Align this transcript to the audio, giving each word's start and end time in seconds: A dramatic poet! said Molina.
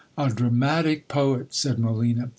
A 0.17 0.29
dramatic 0.31 1.07
poet! 1.07 1.53
said 1.53 1.77
Molina. 1.77 2.29